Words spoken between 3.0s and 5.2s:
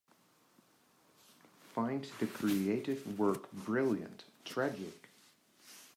work Brilliant! Tragic!